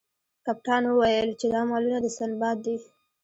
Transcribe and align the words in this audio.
کپتان 0.45 0.83
وویل 0.87 1.29
چې 1.39 1.47
دا 1.53 1.61
مالونه 1.69 1.99
د 2.01 2.07
سنباد 2.17 2.57
دي. 2.65 2.77